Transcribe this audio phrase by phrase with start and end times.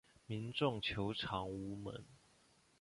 [0.25, 2.03] 民众求偿无门